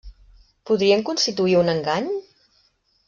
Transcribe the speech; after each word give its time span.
Podrien 0.69 1.05
constituir 1.09 1.55
un 1.59 1.71
engany? 1.75 2.09